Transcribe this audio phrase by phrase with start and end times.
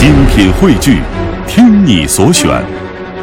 [0.00, 1.02] 精品汇聚，
[1.46, 2.64] 听你所选，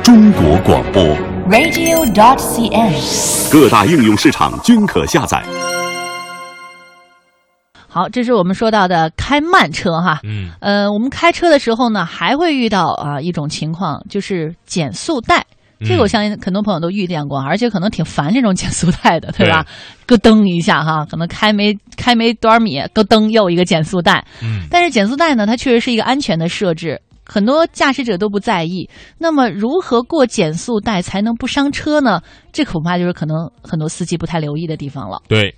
[0.04, 1.04] 中国广播。
[1.50, 3.52] radio.dot.cn，。
[3.52, 5.44] 各大应用市场均可下载。
[7.88, 10.20] 好，这是我们说到的开慢车哈。
[10.24, 15.44] 嗯，呃，我们开车的时候呢，还会遇到啊一种情况，就是减速带。
[15.80, 19.66] 这个我相信很多朋友都遇见过，而且可能挺烦这种减速带的，对吧？
[20.08, 24.26] 咯噔一下哈，可能开没开没多少米，咯噔又一个减速带。
[24.42, 28.90] 嗯但是减速带呢，它确实是一个安全的设置，很多驾驶者都不在意。
[29.18, 32.22] 那么如何过减速带才能不伤车呢？
[32.52, 35.22] 这恐怕就是可能很多司机不太留意的地方了。
[35.28, 35.54] 对。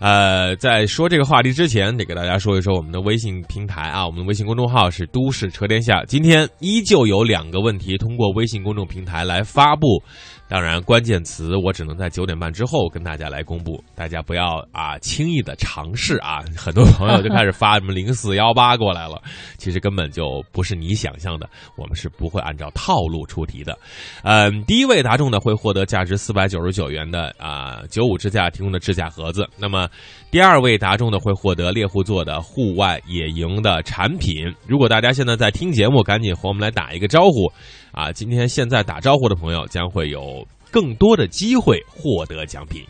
[0.00, 6.02] 呃，在说这个话题之前，得给大家说一说我们的微信平台啊，我们的微信公众号是“都市车天下”。
[6.08, 10.02] 今天依旧有两个问题通过微信公众平台来发布，
[10.48, 16.42] 当然关键词我只能在九点半之后跟大家来公布，大家不要啊轻易的尝试啊。
[16.56, 19.22] 很多朋友就开始发什么零四幺八过来了，
[19.58, 23.78] 其实根本就不是你想象的，我们是不会按照套路出题的。
[24.22, 29.83] 嗯，第一位答中的会获得价值四百九十九元的啊九五支架提供的支架盒子，那么。
[30.30, 34.52] 第二位答中的会获得猎户座的户外野营的产品。
[34.66, 37.46] 如果大家现在在听节目，赶紧和我们来打一个招呼
[37.92, 38.10] 啊！
[38.12, 42.82] 今天现在打招呼的朋友将会有更多的机会获得奖品。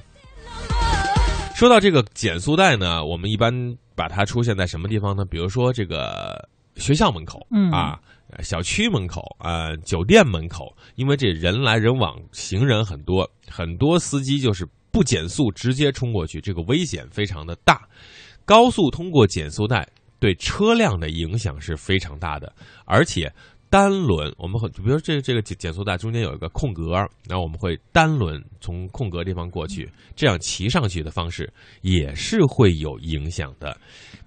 [1.55, 3.53] 说到这个减速带呢，我们一般
[3.95, 5.25] 把它出现在什么地方呢？
[5.25, 7.99] 比如说这个学校门口，嗯啊，
[8.41, 14.67] 小区门口，呃，酒店门口，因为这人来人往，行人很多，很多司机就是。
[14.95, 17.83] 不减速直接冲过去，这个危险非常的大。
[18.45, 19.85] 高速通过减速带
[20.21, 22.53] 对车辆的影响是非常大的，
[22.85, 23.33] 而且
[23.69, 26.93] 单轮我们会，比如说这这个减减速带中间有一个空格，
[27.29, 33.77] 然后我们会单轮从空格地方过去，这样骑上去的方式也是会有影响的。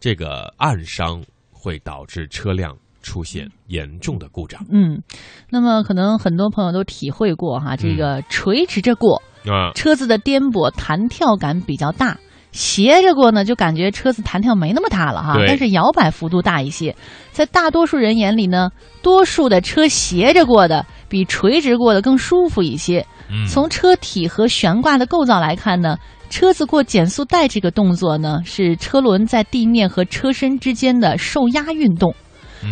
[0.01, 4.61] 这个暗伤会导致车辆出现严重的故障。
[4.69, 5.01] 嗯，
[5.49, 9.23] 那么可能很多朋友都体会过哈，这个垂直着过。
[9.49, 12.17] 啊，车子的颠簸弹跳感比较大，
[12.51, 16.95] 斜着过呢，就感觉车子弹跳没那么大了哈，但是摇摆幅度大一些。
[17.31, 18.69] 在大多数人眼里呢，
[19.01, 23.05] 多数的车斜着过的比垂直过的更舒服一些。
[23.29, 25.97] 嗯、从车体和悬挂的构造来看呢，
[26.29, 32.15] 车子过减速带这个动作呢，是车轮在地面和车身之间的受压运动。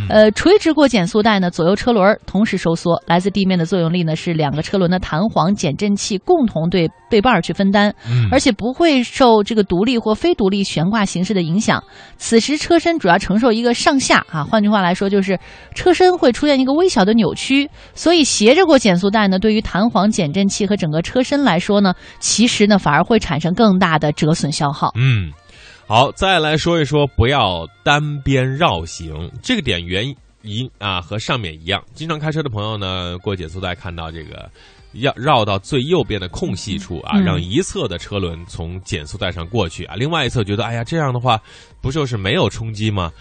[0.09, 7.93] 呃，垂直过减速带呢，左右车轮同时收缩，来自地面的作用力呢是两个车轮的弹簧减震器共同对对半去分担，
[8.31, 11.83] 而且不会受这个独立或非独立悬挂形式的影响。
[12.17, 15.39] 此时车身主要承受一个上下啊，换句话来说就是
[15.73, 24.91] 车身会出现一个微小的扭曲，所以斜着过减速带呢，对于弹簧减震器和整个车身来说呢，其实呢反而会产生更大的折损消耗。
[24.95, 25.31] 嗯。
[25.87, 30.03] 好，再来说一说不要单边绕行这个点原
[30.41, 31.83] 因啊，和上面一样。
[31.93, 34.49] 经常开车的朋友呢，过减速带看到这个
[34.93, 41.39] 要绕到最右边的空隙处啊，嗯、让一侧的车轮从减速带上过去啊，另外一侧觉得哎呀这样的话
[41.81, 43.11] 不就是没有冲击吗？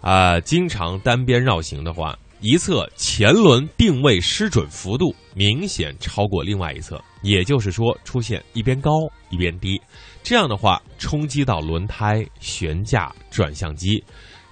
[0.00, 8.92] 啊，经常单边绕行的话，一侧前轮定位失准幅度明显超过另外一侧，也就是说出现一边高
[9.28, 9.78] 一边低。
[10.22, 14.02] 这样的话，冲击到轮胎、悬架、转向机，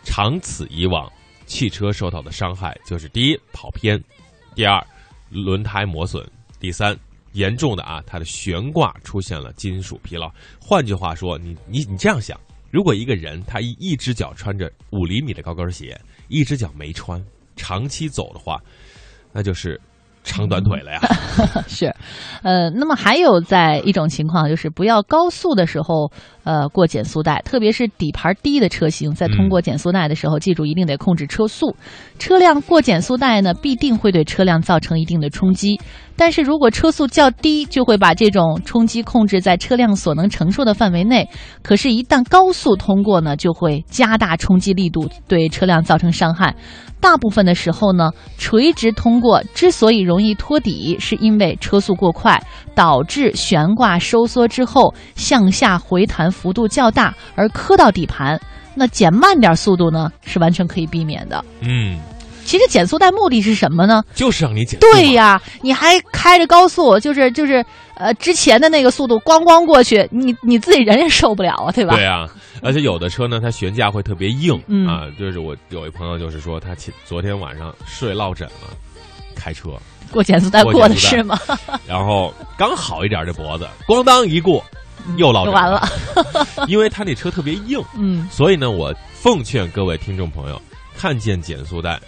[0.05, 1.11] 长此以往，
[1.45, 3.99] 汽车受到的伤害就是：第一，跑偏；
[4.55, 4.83] 第二，
[5.29, 6.25] 轮胎磨损；
[6.59, 6.99] 第三，
[7.33, 10.33] 严重的啊，它的悬挂出现了金属疲劳。
[10.59, 12.41] 换句话说，你你你这样想，
[12.71, 17.23] 如果一个人他一一只脚穿着五厘米的高跟鞋，一只脚没穿，
[17.55, 18.59] 长期走的话，
[19.31, 19.79] 那就是。
[20.27, 21.01] 长短腿了呀，
[21.69, 21.95] 是，
[22.43, 26.11] 呃，那么还有在一种情况就是不要高速的时候，
[26.45, 31.75] 呃，过减速带，特别是底盘低的车型，在通过减速带的时候，嗯、记住一定得控制车速。
[32.19, 35.81] 车辆过减速带呢，必定会对车辆造成一定的冲击，
[36.17, 41.29] 但是如果车速较低，就会把这种冲击控制在车辆所能承受的范围内。
[41.63, 46.55] 可是，一旦高速通过呢，就会加大冲击力度，对车辆造成伤害。
[46.99, 52.41] 大部分的时候呢，垂直通过之所以容易托底，是因为车速过快，
[52.75, 58.41] 导致悬挂收缩之后向下回弹幅度较大，而磕到底盘。
[58.75, 61.43] 那减慢点速度呢，是完全可以避免的。
[61.61, 61.99] 嗯，
[62.45, 64.03] 其实减速带目的是什么呢？
[64.15, 64.79] 就是让你减。
[64.79, 67.65] 对呀，你还开着高速，就是就是
[67.95, 71.97] 呃之前的那个速度咣咣过去，你你自己人也受不了啊，对吧？
[71.97, 72.27] 对啊。
[72.63, 78.77] 而且有的车呢，它悬架会特别硬、嗯、啊，就是我有一朋友就是说，他前昨天晚上睡落枕了，
[79.35, 79.71] 开车
[80.11, 81.39] 过减速带过的是吗？
[81.87, 84.65] 然后刚好一点这脖子，咣当一过，
[85.17, 85.87] 又落枕完了，
[86.69, 90.61] 因为他那车特别硬，嗯，所以呢，我奉劝各位听众朋友，
[90.97, 92.01] 看见减速带，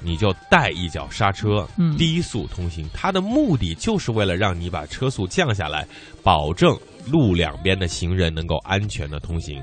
[0.00, 2.88] 你就带一脚刹车，嗯低速通行。
[2.92, 5.86] 它的目的就是为了让你把车速降下来，
[6.22, 6.78] 保证
[7.10, 9.62] 路两边的行人能够安全的通行。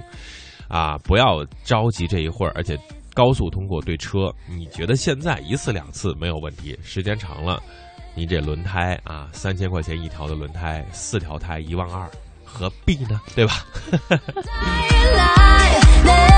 [0.70, 2.76] 啊，不要着急这一会儿，而且
[3.14, 7.62] 高速通过对车，你觉得现在一次两次没有问题，时间长了，
[8.16, 12.10] 你这轮胎啊，三千块钱一条的轮胎，四条胎一万二，
[12.44, 13.22] 何必呢？
[13.36, 13.66] 对吧？